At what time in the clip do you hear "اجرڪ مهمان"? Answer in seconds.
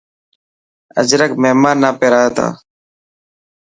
0.99-1.75